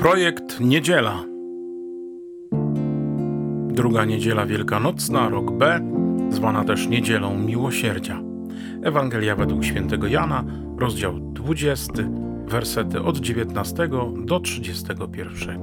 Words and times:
Projekt 0.00 0.60
Niedziela. 0.60 1.24
Druga 3.68 4.04
niedziela 4.04 4.46
wielkanocna, 4.46 5.28
rok 5.28 5.50
B, 5.50 5.80
zwana 6.30 6.64
też 6.64 6.86
Niedzielą 6.86 7.38
Miłosierdzia. 7.38 8.20
Ewangelia 8.82 9.36
według 9.36 9.64
świętego 9.64 10.06
Jana, 10.06 10.44
rozdział 10.78 11.20
20, 11.20 11.92
wersety 12.46 13.02
od 13.02 13.18
19 13.18 13.88
do 14.24 14.40
31. 14.40 15.60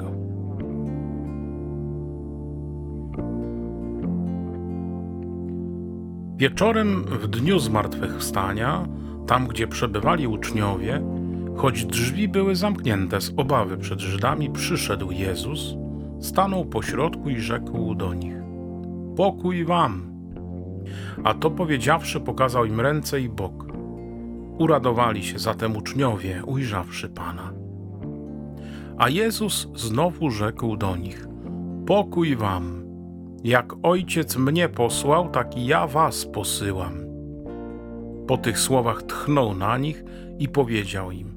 Wieczorem 6.38 7.04
w 7.04 7.28
dniu 7.28 7.60
zmartwychwstania, 7.60 8.88
tam 9.28 9.48
gdzie 9.48 9.68
przebywali 9.68 10.28
uczniowie, 10.28 11.02
choć 11.58 11.86
drzwi 11.86 12.28
były 12.28 12.56
zamknięte 12.56 13.22
z 13.22 13.34
obawy 13.38 13.78
przed 13.78 14.00
Żydami, 14.00 14.50
przyszedł 14.50 15.12
Jezus, 15.12 15.76
stanął 16.20 16.66
pośrodku 16.66 17.30
i 17.30 17.40
rzekł 17.40 17.96
do 17.96 18.14
nich: 18.14 18.36
Pokój 19.16 19.66
wam! 19.66 20.08
A 21.24 21.34
to 21.34 21.52
powiedziawszy, 21.52 22.20
pokazał 22.20 22.66
im 22.66 22.82
ręce 22.82 23.22
i 23.22 23.30
bok. 23.30 23.66
Uradowali 24.58 25.24
się 25.24 25.40
zatem 25.40 25.78
uczniowie, 25.78 26.44
ujrzawszy 26.46 27.10
Pana. 27.10 27.54
A 28.98 29.10
Jezus 29.10 29.68
znowu 29.76 30.32
rzekł 30.32 30.78
do 30.78 30.96
nich: 30.96 31.28
Pokój 31.86 32.36
wam! 32.36 32.84
Jak 33.44 33.74
ojciec 33.84 34.38
mnie 34.38 34.70
posłał, 34.70 35.30
tak 35.30 35.58
i 35.58 35.66
ja 35.66 35.88
was 35.88 36.26
posyłam. 36.26 36.94
Po 38.28 38.38
tych 38.38 38.60
słowach 38.60 39.04
tchnął 39.04 39.54
na 39.54 39.78
nich 39.78 40.04
i 40.40 40.50
powiedział 40.50 41.12
im: 41.12 41.37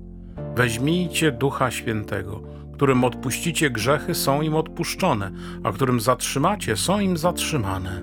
Weźmijcie 0.56 1.32
ducha 1.32 1.70
świętego, 1.70 2.42
którym 2.72 3.04
odpuścicie 3.04 3.70
grzechy, 3.70 4.14
są 4.14 4.42
im 4.42 4.54
odpuszczone, 4.54 5.30
a 5.64 5.72
którym 5.72 6.00
zatrzymacie, 6.00 6.76
są 6.76 7.00
im 7.00 7.16
zatrzymane. 7.16 8.02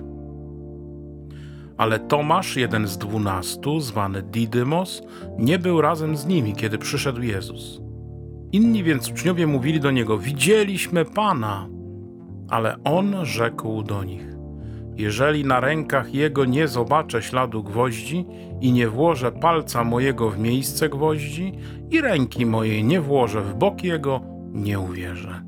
Ale 1.76 1.98
Tomasz, 1.98 2.56
jeden 2.56 2.86
z 2.86 2.98
dwunastu, 2.98 3.80
zwany 3.80 4.22
Didymos, 4.22 5.02
nie 5.38 5.58
był 5.58 5.80
razem 5.80 6.16
z 6.16 6.26
nimi, 6.26 6.54
kiedy 6.54 6.78
przyszedł 6.78 7.22
Jezus. 7.22 7.80
Inni 8.52 8.84
więc 8.84 9.10
uczniowie 9.10 9.46
mówili 9.46 9.80
do 9.80 9.90
niego: 9.90 10.18
Widzieliśmy 10.18 11.04
Pana. 11.04 11.68
Ale 12.48 12.76
on 12.84 13.16
rzekł 13.24 13.82
do 13.82 14.04
nich: 14.04 14.37
Jeżeli 14.98 15.44
na 15.44 15.60
rękach 15.60 16.14
jego 16.14 16.44
nie 16.44 16.68
zobaczę 16.68 17.22
śladu 17.22 17.62
gwoździ 17.62 18.26
i 18.60 18.72
nie 18.72 18.88
włożę 18.88 19.32
palca 19.32 19.84
mojego 19.84 20.30
w 20.30 20.38
miejsce 20.38 20.88
gwoździ 20.88 21.52
i 21.90 22.00
ręki 22.00 22.46
mojej 22.46 22.84
nie 22.84 23.00
włożę 23.00 23.40
w 23.40 23.54
bok 23.54 23.84
jego, 23.84 24.20
nie 24.52 24.80
uwierzę. 24.80 25.42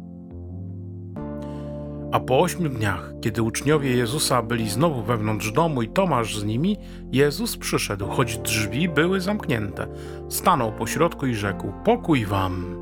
A 2.12 2.21
po 2.21 2.41
ośmiu 2.41 2.69
dniach, 2.69 3.12
kiedy 3.21 3.43
uczniowie 3.43 3.97
Jezusa 3.97 4.43
byli 4.43 4.69
znowu 4.69 5.03
wewnątrz 5.03 5.53
domu 5.53 5.83
i 5.83 5.89
Tomasz 5.89 6.39
z 6.39 6.45
nimi, 6.45 6.77
Jezus 7.12 7.56
przyszedł, 7.56 8.06
choć 8.06 8.39
drzwi 8.39 8.89
były 8.89 9.21
zamknięte. 9.21 9.87
Stanął 10.28 10.73
pośrodku 10.73 11.27
i 11.27 11.34
rzekł: 11.34 11.73
Pokój 11.84 12.27
wam. 12.27 12.77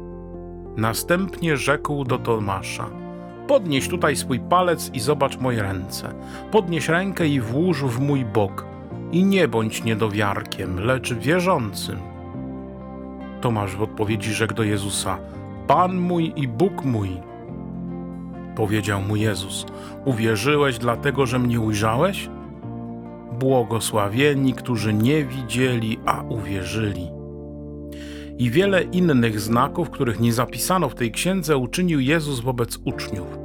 Następnie 0.77 1.57
rzekł 1.57 2.05
do 2.05 2.19
Tomasza: 2.19 3.08
Podnieś 3.49 3.89
tutaj 3.89 4.17
swój 4.17 4.41
palec 4.41 4.91
i 4.95 5.01
zobacz 5.01 5.39
moje 5.39 5.63
ręce. 5.63 6.15
Podnieś 6.51 6.89
rękę 6.89 7.29
i 7.29 7.41
włóż 7.41 7.85
w 7.85 8.01
mój 8.01 8.25
bok. 8.25 8.67
I 9.13 9.25
nie 9.25 9.49
bądź 9.49 9.85
niedowiarkiem, 9.85 10.81
lecz 10.81 11.15
wierzącym. 11.15 11.99
Tomasz 13.41 13.77
w 13.77 13.83
odpowiedzi 13.83 14.33
rzekł 14.33 14.55
do 14.55 14.63
Jezusa: 14.63 15.19
Pan 15.67 15.97
mój 15.97 16.33
i 16.37 16.49
Bóg 16.49 16.85
mój. 16.85 17.09
Powiedział 18.57 19.03
mu 19.03 19.17
Jezus: 19.17 19.67
Uwierzyłeś 20.05 20.79
dlatego, 20.79 21.27
że 21.27 21.39
mnie 21.39 21.61
ujrzałeś? 21.61 22.31
Błogosławieni, 23.39 24.55
którzy 24.55 24.95
nie 24.95 25.25
widzieli, 25.25 25.99
a 26.07 26.23
uwierzyli. 26.23 27.11
I 28.39 28.51
wiele 28.51 28.83
innych 28.83 29.41
znaków, 29.41 29.91
których 29.91 30.21
nie 30.21 30.33
zapisano 30.33 30.89
w 30.89 30.95
tej 30.95 31.13
księdze, 31.13 31.57
uczynił 31.57 32.01
Jezus 32.01 32.41
wobec 32.41 32.79
uczniów. 32.85 33.38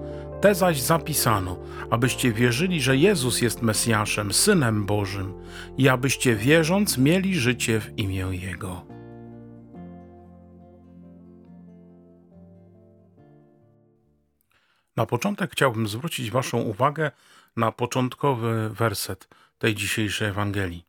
Te 0.43 0.55
zaś 0.55 0.81
zapisano, 0.81 1.57
abyście 1.89 2.31
wierzyli, 2.31 2.81
że 2.81 2.97
Jezus 2.97 3.41
jest 3.41 3.61
Mesjaszem, 3.61 4.33
Synem 4.33 4.85
Bożym, 4.85 5.33
i 5.77 5.89
abyście 5.89 6.35
wierząc 6.35 6.97
mieli 6.97 7.39
życie 7.39 7.79
w 7.79 7.99
imię 7.99 8.27
Jego. 8.31 8.85
Na 14.95 15.05
początek 15.05 15.51
chciałbym 15.51 15.87
zwrócić 15.87 16.31
Waszą 16.31 16.57
uwagę 16.57 17.11
na 17.55 17.71
początkowy 17.71 18.69
werset 18.69 19.27
tej 19.57 19.75
dzisiejszej 19.75 20.29
Ewangelii. 20.29 20.85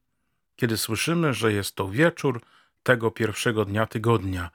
Kiedy 0.57 0.77
słyszymy, 0.77 1.35
że 1.35 1.53
jest 1.53 1.77
to 1.77 1.89
wieczór 1.89 2.41
tego 2.83 3.11
pierwszego 3.11 3.65
dnia 3.65 3.87
tygodnia, 3.87 4.51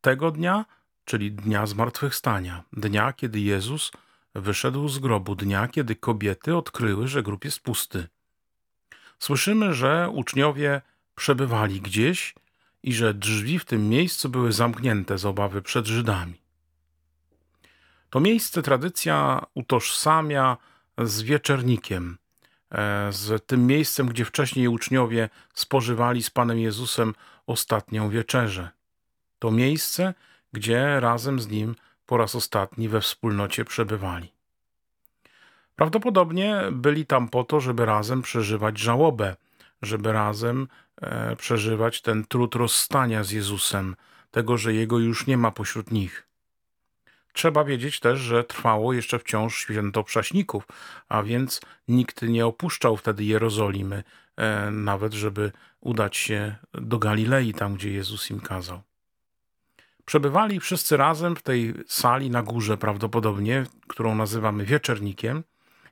tego 0.00 0.30
dnia, 0.30 0.64
czyli 1.04 1.32
dnia 1.32 1.66
zmartwychwstania, 1.66 2.64
dnia, 2.72 3.12
kiedy 3.12 3.40
Jezus 3.40 3.92
wyszedł 4.34 4.88
z 4.88 4.98
grobu, 4.98 5.34
dnia, 5.34 5.68
kiedy 5.68 5.96
kobiety 5.96 6.56
odkryły, 6.56 7.08
że 7.08 7.22
grób 7.22 7.44
jest 7.44 7.60
pusty. 7.60 8.08
Słyszymy, 9.18 9.74
że 9.74 10.10
uczniowie 10.12 10.80
przebywali 11.14 11.80
gdzieś 11.80 12.34
i 12.82 12.92
że 12.92 13.14
drzwi 13.14 13.58
w 13.58 13.64
tym 13.64 13.88
miejscu 13.88 14.28
były 14.28 14.52
zamknięte 14.52 15.18
z 15.18 15.24
obawy 15.24 15.62
przed 15.62 15.86
Żydami. 15.86 16.40
To 18.10 18.20
miejsce 18.20 18.62
tradycja 18.62 19.42
utożsamia 19.54 20.56
z 20.98 21.22
wieczernikiem, 21.22 22.18
e, 22.70 23.12
z 23.12 23.46
tym 23.46 23.66
miejscem, 23.66 24.06
gdzie 24.06 24.24
wcześniej 24.24 24.68
uczniowie 24.68 25.28
spożywali 25.54 26.22
z 26.22 26.30
Panem 26.30 26.58
Jezusem 26.58 27.14
ostatnią 27.46 28.10
wieczerzę. 28.10 28.68
To 29.38 29.50
miejsce, 29.50 30.14
gdzie 30.52 31.00
razem 31.00 31.40
z 31.40 31.48
Nim 31.48 31.74
po 32.10 32.16
raz 32.16 32.34
ostatni 32.34 32.88
we 32.88 33.00
wspólnocie 33.00 33.64
przebywali. 33.64 34.32
Prawdopodobnie 35.76 36.62
byli 36.72 37.06
tam 37.06 37.28
po 37.28 37.44
to, 37.44 37.60
żeby 37.60 37.86
razem 37.86 38.22
przeżywać 38.22 38.78
żałobę, 38.78 39.36
żeby 39.82 40.12
razem 40.12 40.68
e, 41.00 41.36
przeżywać 41.36 42.02
ten 42.02 42.24
trud 42.24 42.54
rozstania 42.54 43.24
z 43.24 43.30
Jezusem, 43.30 43.96
tego, 44.30 44.58
że 44.58 44.74
Jego 44.74 44.98
już 44.98 45.26
nie 45.26 45.36
ma 45.36 45.50
pośród 45.50 45.90
nich. 45.90 46.26
Trzeba 47.32 47.64
wiedzieć 47.64 48.00
też, 48.00 48.18
że 48.20 48.44
trwało 48.44 48.92
jeszcze 48.92 49.18
wciąż 49.18 49.58
święto 49.58 50.04
prześników, 50.04 50.66
a 51.08 51.22
więc 51.22 51.60
nikt 51.88 52.22
nie 52.22 52.46
opuszczał 52.46 52.96
wtedy 52.96 53.24
Jerozolimy, 53.24 54.04
e, 54.36 54.70
nawet 54.70 55.12
żeby 55.12 55.52
udać 55.80 56.16
się 56.16 56.56
do 56.74 56.98
Galilei, 56.98 57.54
tam 57.54 57.74
gdzie 57.74 57.92
Jezus 57.92 58.30
im 58.30 58.40
kazał. 58.40 58.89
Przebywali 60.10 60.60
wszyscy 60.60 60.96
razem 60.96 61.36
w 61.36 61.42
tej 61.42 61.74
sali 61.86 62.30
na 62.30 62.42
górze, 62.42 62.76
prawdopodobnie, 62.76 63.66
którą 63.88 64.14
nazywamy 64.14 64.64
wieczernikiem, 64.64 65.44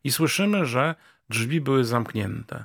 i 0.05 0.13
słyszymy, 0.13 0.67
że 0.67 0.95
drzwi 1.31 1.61
były 1.61 1.85
zamknięte. 1.85 2.65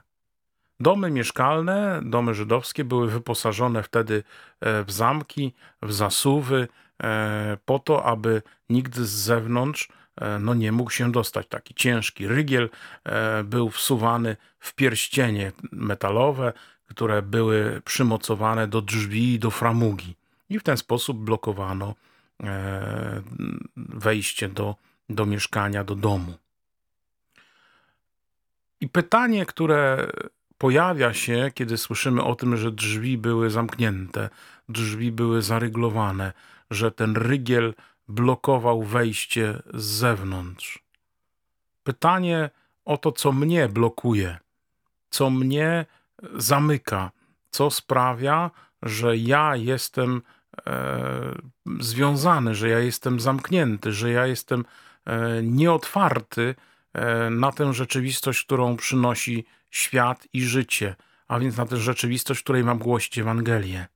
Domy 0.80 1.12
mieszkalne, 1.12 2.02
domy 2.04 2.34
żydowskie 2.34 2.84
były 2.84 3.08
wyposażone 3.08 3.84
wtedy 3.84 4.24
e, 4.62 4.84
w 4.84 4.92
zamki, 4.92 5.54
w 5.82 5.94
zasuwy, 5.94 6.68
E, 7.04 7.58
po 7.66 7.80
to, 7.80 8.06
aby 8.06 8.42
nikt 8.70 8.96
z 8.96 9.10
zewnątrz 9.10 9.90
e, 10.22 10.40
no 10.40 10.54
nie 10.54 10.72
mógł 10.72 10.92
się 10.92 11.12
dostać. 11.12 11.48
Taki 11.48 11.74
ciężki 11.74 12.28
rygiel 12.28 12.70
był 13.44 13.70
wsuwany 13.70 14.38
w 14.60 14.76
pierścienie 14.76 15.52
metalowe, 15.72 16.54
które 16.90 17.22
były 17.22 17.82
przymocowane 17.86 18.68
do 18.68 18.82
drzwi 18.82 19.34
i 19.34 19.40
do 19.40 19.52
framugi. 19.52 20.16
I 20.54 20.60
w 20.60 20.64
ten 20.64 20.78
sposób 20.78 21.18
blokowano 21.18 21.96
wejście 23.76 24.50
do, 24.50 24.76
do 25.10 25.26
mieszkania, 25.26 25.84
do 25.84 25.96
domu. 25.96 26.34
I 28.82 28.90
pytanie, 28.90 29.46
które 29.46 30.08
pojawia 30.58 31.14
się, 31.14 31.52
kiedy 31.54 31.78
słyszymy 31.78 32.24
o 32.24 32.36
tym, 32.36 32.58
że 32.58 32.72
drzwi 32.72 33.18
były 33.18 33.50
zamknięte, 33.50 34.30
drzwi 34.70 35.12
były 35.12 35.42
zaryglowane, 35.42 36.34
że 36.72 36.92
ten 36.92 37.16
rygiel 37.16 37.74
blokował 38.08 38.84
wejście 38.84 39.62
z 39.74 39.84
zewnątrz. 39.84 40.84
Pytanie 41.84 42.50
o 42.86 42.98
to, 42.98 43.12
co 43.12 43.32
mnie 43.32 43.70
blokuje, 43.70 44.38
co 45.10 45.30
mnie 45.30 45.86
zamyka, 46.36 47.12
co 47.52 47.72
sprawia, 47.72 48.52
że 48.84 49.18
ja 49.18 49.56
jestem 49.56 50.18
e, 50.18 50.43
związany, 51.80 52.56
że 52.56 52.70
ja 52.70 52.80
jestem 52.80 53.20
zamknięty, 53.20 53.92
że 53.92 54.12
ja 54.12 54.28
jestem 54.28 54.66
e, 55.06 55.44
nieotwarty 55.44 56.56
e, 56.94 57.30
na 57.30 57.52
tę 57.52 57.74
rzeczywistość, 57.74 58.44
którą 58.44 58.78
przynosi 58.78 59.46
świat 59.72 60.28
i 60.34 60.42
życie, 60.42 60.96
a 61.28 61.40
więc 61.40 61.58
na 61.58 61.66
tę 61.66 61.78
rzeczywistość, 61.78 62.44
której 62.44 62.64
mam 62.64 62.78
głosić 62.78 63.18
Ewangelię. 63.18 63.88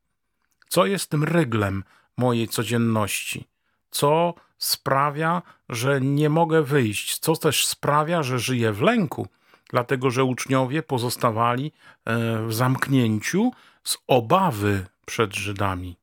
Co 0.68 0.86
jest 0.86 1.10
tym 1.10 1.24
ryglem, 1.24 1.84
mojej 2.18 2.48
codzienności. 2.48 3.48
Co 3.92 4.34
sprawia, 4.58 5.42
że 5.70 6.02
nie 6.02 6.30
mogę 6.30 6.64
wyjść, 6.64 7.20
co 7.20 7.36
też 7.36 7.68
sprawia, 7.68 8.24
że 8.24 8.40
żyję 8.40 8.74
w 8.74 8.82
lęku, 8.82 9.28
dlatego 9.70 10.12
że 10.12 10.24
uczniowie 10.24 10.84
pozostawali 10.84 11.72
e, 12.06 12.48
w 12.48 12.54
zamknięciu 12.54 13.52
z 13.84 13.98
obawy 14.08 14.86
przed 15.06 15.36
Żydami. 15.36 15.98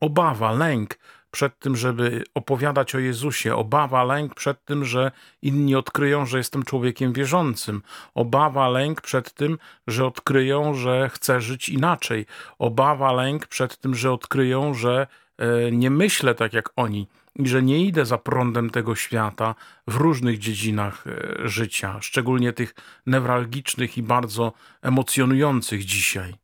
Obawa, 0.00 0.52
lęk 0.52 0.98
przed 1.30 1.58
tym, 1.58 1.76
żeby 1.76 2.24
opowiadać 2.34 2.94
o 2.94 2.98
Jezusie, 2.98 3.54
obawa, 3.56 4.04
lęk 4.04 4.34
przed 4.34 4.64
tym, 4.64 4.84
że 4.84 5.10
inni 5.42 5.74
odkryją, 5.74 6.26
że 6.26 6.38
jestem 6.38 6.62
człowiekiem 6.62 7.12
wierzącym, 7.12 7.82
obawa, 8.14 8.68
lęk 8.68 9.00
przed 9.00 9.34
tym, 9.34 9.58
że 9.86 10.06
odkryją, 10.06 10.74
że 10.74 11.10
chcę 11.12 11.40
żyć 11.40 11.68
inaczej, 11.68 12.26
obawa, 12.58 13.12
lęk 13.12 13.46
przed 13.46 13.76
tym, 13.76 13.94
że 13.94 14.12
odkryją, 14.12 14.74
że 14.74 15.06
e, 15.38 15.70
nie 15.72 15.90
myślę 15.90 16.34
tak 16.34 16.52
jak 16.52 16.70
oni 16.76 17.08
i 17.36 17.48
że 17.48 17.62
nie 17.62 17.84
idę 17.84 18.06
za 18.06 18.18
prądem 18.18 18.70
tego 18.70 18.94
świata 18.94 19.54
w 19.86 19.96
różnych 19.96 20.38
dziedzinach 20.38 21.04
e, 21.06 21.48
życia, 21.48 21.96
szczególnie 22.00 22.52
tych 22.52 22.74
newralgicznych 23.06 23.98
i 23.98 24.02
bardzo 24.02 24.52
emocjonujących 24.82 25.84
dzisiaj. 25.84 26.34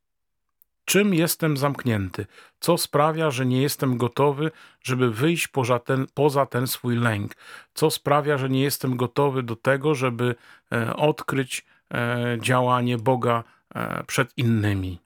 Czym 0.84 1.14
jestem 1.14 1.56
zamknięty? 1.56 2.26
Co 2.60 2.78
sprawia, 2.78 3.30
że 3.30 3.46
nie 3.46 3.62
jestem 3.62 3.96
gotowy, 3.96 4.50
żeby 4.82 5.10
wyjść 5.10 5.48
poza 5.48 5.78
ten, 5.78 6.06
poza 6.14 6.46
ten 6.46 6.66
swój 6.66 6.96
lęk? 6.96 7.36
Co 7.74 7.90
sprawia, 7.90 8.38
że 8.38 8.48
nie 8.48 8.62
jestem 8.62 8.96
gotowy 8.96 9.42
do 9.42 9.56
tego, 9.56 9.94
żeby 9.94 10.34
e, 10.72 10.96
odkryć 10.96 11.64
e, 11.94 12.38
działanie 12.40 12.98
Boga 12.98 13.44
e, 13.74 14.04
przed 14.04 14.32
innymi? 14.36 14.98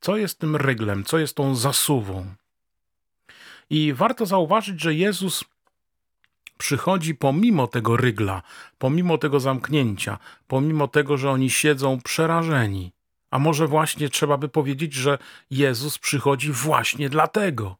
Co 0.00 0.16
jest 0.16 0.38
tym 0.38 0.56
ryglem? 0.56 1.04
Co 1.04 1.18
jest 1.18 1.36
tą 1.36 1.54
zasuwą? 1.54 2.26
I 3.70 3.92
warto 3.92 4.26
zauważyć, 4.26 4.80
że 4.80 4.94
Jezus 4.94 5.44
przychodzi 6.58 7.14
pomimo 7.14 7.66
tego 7.66 7.96
rygla, 7.96 8.42
pomimo 8.78 9.18
tego 9.18 9.40
zamknięcia, 9.40 10.18
pomimo 10.48 10.88
tego, 10.88 11.16
że 11.16 11.30
oni 11.30 11.50
siedzą 11.50 12.00
przerażeni. 12.00 12.92
A 13.30 13.38
może 13.38 13.66
właśnie 13.66 14.08
trzeba 14.08 14.36
by 14.36 14.48
powiedzieć, 14.48 14.94
że 14.94 15.18
Jezus 15.50 15.98
przychodzi 15.98 16.52
właśnie 16.52 17.08
dlatego. 17.08 17.76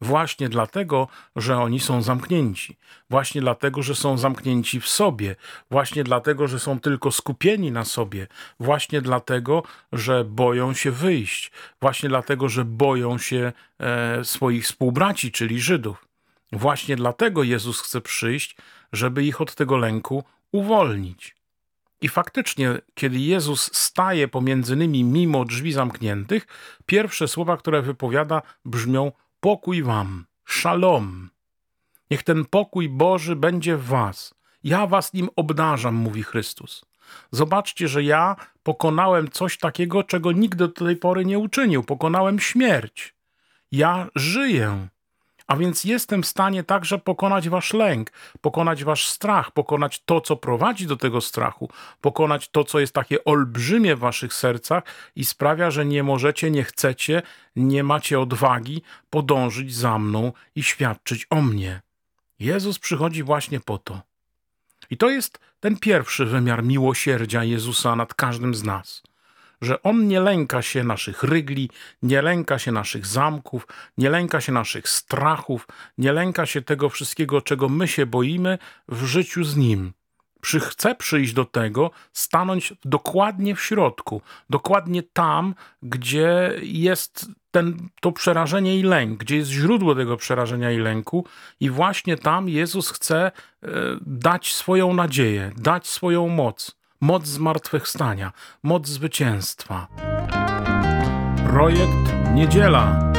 Właśnie 0.00 0.48
dlatego, 0.48 1.08
że 1.36 1.58
oni 1.58 1.80
są 1.80 2.02
zamknięci. 2.02 2.76
Właśnie 3.10 3.40
dlatego, 3.40 3.82
że 3.82 3.94
są 3.94 4.18
zamknięci 4.18 4.80
w 4.80 4.88
sobie. 4.88 5.36
Właśnie 5.70 6.04
dlatego, 6.04 6.48
że 6.48 6.60
są 6.60 6.80
tylko 6.80 7.12
skupieni 7.12 7.72
na 7.72 7.84
sobie. 7.84 8.26
Właśnie 8.60 9.00
dlatego, 9.00 9.62
że 9.92 10.24
boją 10.24 10.74
się 10.74 10.90
wyjść. 10.90 11.52
Właśnie 11.80 12.08
dlatego, 12.08 12.48
że 12.48 12.64
boją 12.64 13.18
się 13.18 13.52
e, 13.78 14.24
swoich 14.24 14.64
współbraci, 14.64 15.32
czyli 15.32 15.60
Żydów. 15.60 16.08
Właśnie 16.52 16.96
dlatego 16.96 17.42
Jezus 17.42 17.80
chce 17.80 18.00
przyjść, 18.00 18.56
żeby 18.92 19.24
ich 19.24 19.40
od 19.40 19.54
tego 19.54 19.76
lęku 19.76 20.24
uwolnić. 20.52 21.34
I 22.04 22.08
faktycznie, 22.08 22.78
kiedy 22.94 23.18
Jezus 23.18 23.70
staje 23.76 24.28
pomiędzy 24.28 24.76
nimi 24.76 25.04
mimo 25.04 25.44
drzwi 25.44 25.72
zamkniętych, 25.72 26.46
pierwsze 26.86 27.28
słowa, 27.28 27.56
które 27.56 27.82
wypowiada, 27.82 28.42
brzmią: 28.64 29.12
Pokój 29.40 29.82
wam, 29.82 30.26
szalom. 30.44 31.30
Niech 32.10 32.22
ten 32.22 32.44
pokój 32.44 32.88
Boży 32.88 33.36
będzie 33.36 33.76
w 33.76 33.84
was. 33.84 34.34
Ja 34.64 34.86
was 34.86 35.12
nim 35.12 35.28
obdarzam, 35.36 35.94
mówi 35.94 36.22
Chrystus. 36.22 36.84
Zobaczcie, 37.30 37.88
że 37.88 38.02
ja 38.02 38.36
pokonałem 38.62 39.30
coś 39.30 39.58
takiego, 39.58 40.02
czego 40.02 40.32
nigdy 40.32 40.68
do 40.68 40.68
tej 40.68 40.96
pory 40.96 41.24
nie 41.24 41.38
uczynił. 41.38 41.82
Pokonałem 41.82 42.40
śmierć. 42.40 43.14
Ja 43.72 44.08
żyję. 44.16 44.88
A 45.46 45.56
więc 45.56 45.84
jestem 45.84 46.22
w 46.22 46.26
stanie 46.26 46.64
także 46.64 46.98
pokonać 46.98 47.48
wasz 47.48 47.72
lęk, 47.72 48.10
pokonać 48.40 48.84
wasz 48.84 49.08
strach, 49.08 49.50
pokonać 49.50 50.02
to, 50.04 50.20
co 50.20 50.36
prowadzi 50.36 50.86
do 50.86 50.96
tego 50.96 51.20
strachu, 51.20 51.70
pokonać 52.00 52.48
to, 52.48 52.64
co 52.64 52.80
jest 52.80 52.92
takie 52.92 53.24
olbrzymie 53.24 53.96
w 53.96 53.98
waszych 53.98 54.34
sercach 54.34 54.82
i 55.16 55.24
sprawia, 55.24 55.70
że 55.70 55.84
nie 55.84 56.02
możecie, 56.02 56.50
nie 56.50 56.64
chcecie, 56.64 57.22
nie 57.56 57.84
macie 57.84 58.20
odwagi 58.20 58.82
podążyć 59.10 59.74
za 59.74 59.98
mną 59.98 60.32
i 60.54 60.62
świadczyć 60.62 61.26
o 61.30 61.42
mnie. 61.42 61.82
Jezus 62.38 62.78
przychodzi 62.78 63.22
właśnie 63.22 63.60
po 63.60 63.78
to. 63.78 64.00
I 64.90 64.96
to 64.96 65.10
jest 65.10 65.38
ten 65.60 65.78
pierwszy 65.78 66.24
wymiar 66.26 66.64
miłosierdzia 66.64 67.44
Jezusa 67.44 67.96
nad 67.96 68.14
każdym 68.14 68.54
z 68.54 68.62
nas 68.62 69.02
że 69.64 69.82
On 69.82 70.08
nie 70.08 70.20
lęka 70.20 70.62
się 70.62 70.84
naszych 70.84 71.22
rygli, 71.22 71.70
nie 72.02 72.22
lęka 72.22 72.58
się 72.58 72.72
naszych 72.72 73.06
zamków, 73.06 73.66
nie 73.98 74.10
lęka 74.10 74.40
się 74.40 74.52
naszych 74.52 74.88
strachów, 74.88 75.68
nie 75.98 76.12
lęka 76.12 76.46
się 76.46 76.62
tego 76.62 76.88
wszystkiego, 76.88 77.40
czego 77.42 77.68
my 77.68 77.88
się 77.88 78.06
boimy 78.06 78.58
w 78.88 79.04
życiu 79.04 79.44
z 79.44 79.56
Nim. 79.56 79.92
Chce 80.60 80.94
przyjść 80.94 81.32
do 81.32 81.44
tego, 81.44 81.90
stanąć 82.12 82.74
dokładnie 82.84 83.54
w 83.54 83.62
środku, 83.62 84.22
dokładnie 84.50 85.02
tam, 85.02 85.54
gdzie 85.82 86.54
jest 86.62 87.26
ten, 87.50 87.88
to 88.00 88.12
przerażenie 88.12 88.78
i 88.78 88.82
lęk, 88.82 89.20
gdzie 89.20 89.36
jest 89.36 89.50
źródło 89.50 89.94
tego 89.94 90.16
przerażenia 90.16 90.70
i 90.70 90.78
lęku, 90.78 91.26
i 91.60 91.70
właśnie 91.70 92.16
tam 92.16 92.48
Jezus 92.48 92.90
chce 92.90 93.32
e, 93.62 93.68
dać 94.06 94.54
swoją 94.54 94.94
nadzieję, 94.94 95.52
dać 95.56 95.86
swoją 95.86 96.28
moc 96.28 96.76
moc 97.00 97.26
zmartwychwstania, 97.26 98.32
moc 98.62 98.86
zwycięstwa. 98.86 99.86
Projekt 101.46 102.14
Niedziela. 102.34 103.12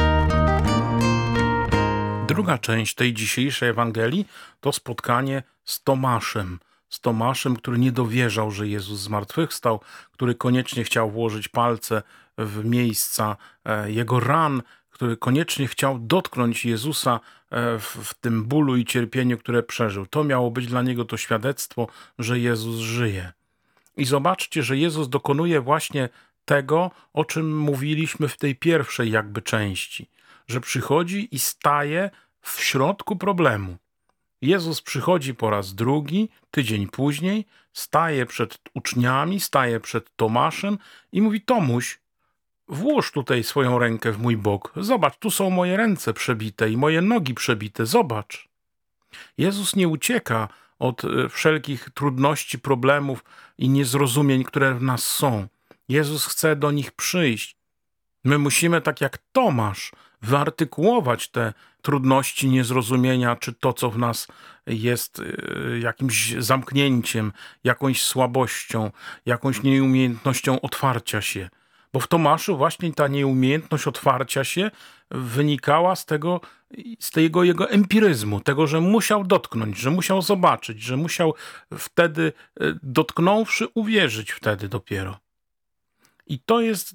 Druga 2.28 2.58
część 2.58 2.94
tej 2.94 3.14
dzisiejszej 3.14 3.68
Ewangelii 3.68 4.26
to 4.60 4.72
spotkanie 4.72 5.42
z 5.64 5.82
Tomaszem. 5.82 6.58
Z 6.88 7.00
Tomaszem, 7.00 7.56
który 7.56 7.78
nie 7.78 7.92
dowierzał, 7.92 8.50
że 8.50 8.68
Jezus 8.68 9.00
zmartwychwstał, 9.00 9.80
który 10.12 10.34
koniecznie 10.34 10.84
chciał 10.84 11.10
włożyć 11.10 11.48
palce 11.48 12.02
w 12.38 12.64
miejsca 12.64 13.36
e, 13.64 13.92
jego 13.92 14.20
ran, 14.20 14.62
który 14.90 15.16
koniecznie 15.16 15.68
chciał 15.68 15.98
dotknąć 15.98 16.64
Jezusa 16.64 17.20
e, 17.50 17.78
w, 17.78 17.82
w, 17.82 18.14
tym 18.14 18.44
bólu 18.44 18.76
i 18.76 18.84
cierpieniu, 18.84 19.38
które 19.38 19.62
przeżył. 19.62 20.06
To 20.06 20.24
miało 20.24 20.50
być 20.50 20.66
dla 20.66 20.82
niego 20.82 21.04
to 21.04 21.16
świadectwo, 21.16 21.88
że 22.18 22.38
Jezus 22.38 22.76
żyje. 22.76 23.32
I 23.96 24.04
zobaczcie, 24.04 24.62
że 24.62 24.76
Jezus 24.76 25.08
dokonuje 25.08 25.60
właśnie 25.60 26.08
tego, 26.44 26.90
o 27.12 27.24
czym 27.24 27.58
mówiliśmy 27.58 28.28
w 28.28 28.36
tej 28.36 28.56
pierwszej 28.56 29.10
jakby 29.10 29.42
części, 29.42 30.08
że 30.48 30.60
przychodzi 30.60 31.28
i 31.34 31.38
staje 31.38 32.10
w 32.40 32.60
środku 32.60 33.16
problemu. 33.16 33.76
Jezus 34.42 34.82
przychodzi 34.82 35.34
po 35.34 35.50
raz 35.50 35.74
drugi, 35.74 36.28
tydzień 36.50 36.88
później, 36.88 37.46
staje 37.72 38.26
przed 38.26 38.58
uczniami, 38.74 39.40
staje 39.40 39.80
przed 39.80 40.16
Tomaszem 40.16 40.78
i 41.12 41.22
mówi: 41.22 41.40
Tomuś, 41.40 41.98
włóż 42.68 43.12
tutaj 43.12 43.44
swoją 43.44 43.78
rękę 43.78 44.12
w 44.12 44.18
mój 44.18 44.36
bok. 44.36 44.72
Zobacz, 44.76 45.16
tu 45.18 45.30
są 45.30 45.50
moje 45.50 45.76
ręce 45.76 46.14
przebite 46.14 46.70
i 46.70 46.76
moje 46.76 47.02
nogi 47.02 47.34
przebite. 47.34 47.86
Zobacz. 47.86 48.48
Jezus 49.38 49.76
nie 49.76 49.88
ucieka 49.88 50.48
od 50.78 51.04
e, 51.04 51.28
wszelkich 51.28 51.88
trudności, 51.94 52.58
problemów 52.58 53.24
i 53.58 53.68
niezrozumień, 53.68 54.44
które 54.44 54.74
w 54.74 54.82
nas 54.82 55.02
są. 55.02 55.48
Jezus 55.88 56.26
chce 56.26 56.56
do 56.56 56.70
nich 56.70 56.92
przyjść. 56.92 57.56
My 58.24 58.38
musimy, 58.38 58.80
tak 58.80 59.00
jak 59.00 59.18
Tomasz, 59.32 59.92
wyartykułować 60.22 61.28
te 61.28 61.52
trudności, 61.82 62.48
niezrozumienia, 62.48 63.36
czy 63.36 63.52
to, 63.52 63.72
co 63.72 63.90
w 63.90 63.98
nas 63.98 64.28
jest 64.66 65.20
e, 65.20 65.78
jakimś 65.78 66.34
zamknięciem, 66.38 67.32
jakąś 67.64 68.02
słabością, 68.02 68.90
jakąś 69.26 69.62
nieumiejętnością 69.62 70.60
otwarcia 70.60 71.22
się. 71.22 71.48
Bo 71.96 72.00
w 72.00 72.06
Tomaszu 72.06 72.56
właśnie 72.56 72.92
ta 72.92 73.08
nieumiejętność 73.08 73.86
otwarcia 73.86 74.44
się 74.44 74.70
wynikała 75.10 75.96
z 75.96 76.06
tego, 76.06 76.40
z 76.98 77.10
tego 77.10 77.44
jego 77.44 77.70
empiryzmu, 77.70 78.40
tego, 78.40 78.66
że 78.66 78.80
musiał 78.80 79.24
dotknąć, 79.24 79.78
że 79.78 79.90
musiał 79.90 80.22
zobaczyć, 80.22 80.82
że 80.82 80.96
musiał 80.96 81.34
wtedy, 81.78 82.32
e, 82.60 82.64
dotknąwszy, 82.82 83.66
uwierzyć 83.74 84.32
wtedy 84.32 84.68
dopiero. 84.68 85.18
I 86.26 86.38
to 86.38 86.60
jest 86.60 86.94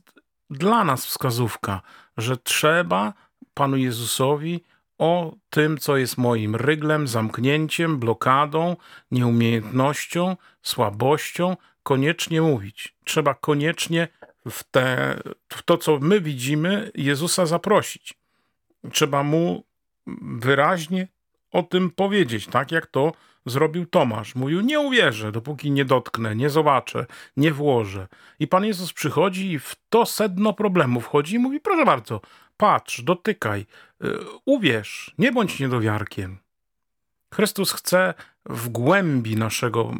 dla 0.49 0.83
nas 0.83 1.05
wskazówka, 1.05 1.81
że 2.17 2.37
trzeba 2.37 3.13
Panu 3.53 3.77
Jezusowi 3.77 4.63
o 4.97 5.35
tym, 5.49 5.77
co 5.77 5.97
jest 5.97 6.17
moim 6.17 6.55
ryglem, 6.55 7.07
zamknięciem, 7.07 7.99
blokadą, 7.99 8.75
nieumiejętnością, 9.11 10.37
słabością, 10.61 11.57
koniecznie 11.83 12.41
mówić. 12.41 12.95
Trzeba 13.03 13.33
koniecznie 13.33 14.07
w, 14.49 14.63
te, 14.63 15.19
w 15.49 15.63
to, 15.63 15.77
co 15.77 15.99
my 15.99 16.21
widzimy, 16.21 16.91
Jezusa 16.95 17.45
zaprosić. 17.45 18.13
Trzeba 18.91 19.23
mu 19.23 19.63
wyraźnie 20.21 21.07
o 21.51 21.63
tym 21.63 21.89
powiedzieć, 21.89 22.47
tak 22.47 22.71
jak 22.71 22.87
to 22.87 23.11
zrobił 23.45 23.85
Tomasz. 23.85 24.35
Mówił, 24.35 24.61
nie 24.61 24.79
uwierzę, 24.79 25.31
dopóki 25.31 25.71
nie 25.71 25.85
dotknę, 25.85 26.35
nie 26.35 26.49
zobaczę, 26.49 27.05
nie 27.37 27.51
włożę. 27.51 28.07
I 28.39 28.47
Pan 28.47 28.65
Jezus 28.65 28.93
przychodzi 28.93 29.51
i 29.51 29.59
w 29.59 29.75
to 29.89 30.05
sedno 30.05 30.53
problemu 30.53 31.01
wchodzi 31.01 31.35
i 31.35 31.39
mówi, 31.39 31.59
proszę 31.59 31.85
bardzo, 31.85 32.21
patrz, 32.57 33.01
dotykaj, 33.01 33.65
y, 34.03 34.07
uwierz, 34.45 35.13
nie 35.17 35.31
bądź 35.31 35.59
niedowiarkiem. 35.59 36.37
Chrystus 37.33 37.71
chce 37.71 38.13
w 38.45 38.69
głębi 38.69 39.35
naszego 39.35 39.93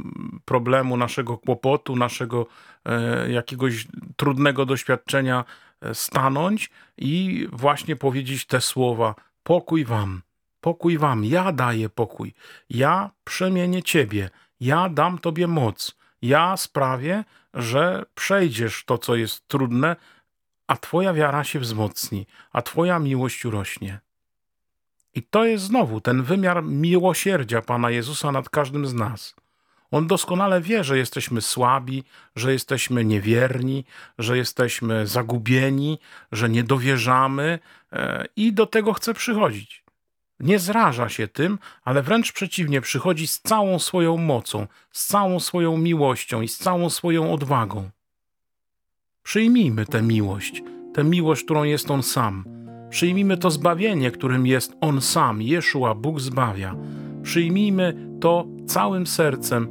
problemu, 0.46 0.98
naszego 0.98 1.38
kłopotu, 1.38 1.96
naszego 1.96 2.46
e, 2.86 3.32
jakiegoś 3.32 3.88
trudnego 4.16 4.66
doświadczenia 4.66 5.46
e, 5.82 5.96
stanąć 5.96 6.70
i 6.98 7.48
właśnie 7.52 7.96
powiedzieć 7.96 8.46
te 8.46 8.62
słowa: 8.62 9.16
Pokój 9.44 9.86
wam, 9.86 10.22
pokój 10.62 10.98
wam, 10.98 11.26
ja 11.26 11.52
daję 11.52 11.90
pokój, 11.90 12.34
ja 12.70 13.10
przemienię 13.24 13.84
ciebie, 13.84 14.30
ja 14.60 14.90
dam 14.90 15.20
tobie 15.20 15.48
moc, 15.48 15.98
ja 16.22 16.58
sprawię, 16.58 17.24
że 17.54 18.06
przejdziesz 18.16 18.86
to, 18.86 18.98
co 18.98 19.16
jest 19.16 19.48
trudne, 19.48 19.96
a 20.68 20.78
twoja 20.78 21.14
wiara 21.14 21.44
się 21.44 21.60
wzmocni, 21.60 22.28
a 22.52 22.62
twoja 22.62 23.00
miłość 23.00 23.46
urośnie. 23.46 24.00
I 25.16 25.24
to 25.24 25.46
jest 25.46 25.64
znowu 25.64 26.02
ten 26.02 26.24
wymiar 26.24 26.64
miłosierdzia 26.64 27.62
Pana 27.62 27.90
Jezusa 27.90 28.32
nad 28.32 28.50
każdym 28.50 28.88
z 28.88 28.94
nas. 28.94 29.36
On 29.92 30.08
doskonale 30.08 30.62
wie, 30.62 30.84
że 30.84 30.98
jesteśmy 30.98 31.42
słabi, 31.42 32.04
że 32.36 32.54
jesteśmy 32.54 33.06
niewierni, 33.06 33.86
że 34.18 34.38
jesteśmy 34.38 35.08
zagubieni, 35.08 36.00
że 36.32 36.50
nie 36.50 36.64
dowierzamy 36.64 37.60
e, 37.94 38.26
i 38.36 38.54
do 38.54 38.66
tego 38.66 38.94
chce 38.94 39.14
przychodzić. 39.14 39.84
Nie 40.40 40.60
zraża 40.60 41.10
się 41.10 41.28
tym, 41.28 41.60
ale 41.84 42.04
wręcz 42.04 42.32
przeciwnie, 42.32 42.82
przychodzi 42.82 43.28
z 43.28 43.40
całą 43.40 43.80
swoją 43.80 44.18
mocą, 44.18 44.68
z 44.92 45.06
całą 45.06 45.40
swoją 45.40 45.78
miłością 45.78 46.42
i 46.42 46.48
z 46.48 46.58
całą 46.58 46.90
swoją 46.90 47.34
odwagą. 47.34 47.90
Przyjmijmy 49.24 49.86
tę 49.86 50.02
miłość, 50.02 50.64
tę 50.94 51.04
miłość, 51.04 51.44
którą 51.44 51.64
jest 51.64 51.92
On 51.92 52.04
sam 52.04 52.61
Przyjmijmy 52.92 53.38
to 53.38 53.52
zbawienie, 53.52 54.12
którym 54.12 54.48
jest 54.48 54.78
On 54.82 55.02
sam, 55.02 55.42
Jeszua, 55.42 55.96
Bóg 55.96 56.20
zbawia. 56.20 56.76
Przyjmijmy 57.24 58.18
to 58.20 58.48
całym 58.66 59.08
sercem, 59.08 59.68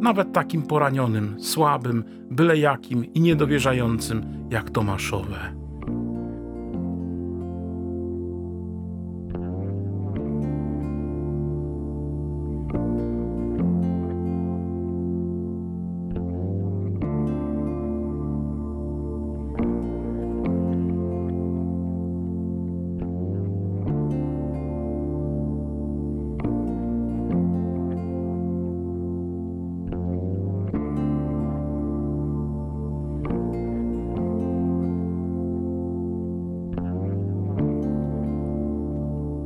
nawet 0.00 0.32
takim 0.32 0.62
poranionym, 0.62 1.36
słabym, 1.40 2.04
byle 2.30 2.58
jakim 2.58 3.14
i 3.14 3.20
niedowierzającym 3.20 4.46
jak 4.50 4.70
Tomaszowe. 4.70 5.63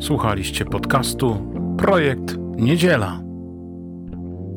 Słuchaliście 0.09 0.65
podcastu 0.65 1.37
Projekt 1.79 2.37
Niedziela. 2.57 3.21